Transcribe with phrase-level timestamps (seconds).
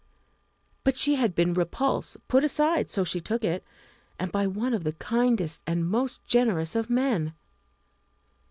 [0.83, 3.63] But she had been repulsed put aside, so she took it
[4.17, 7.35] and by one of the kindest and most generous of men!